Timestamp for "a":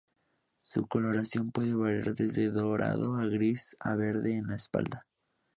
3.17-3.27, 3.79-3.95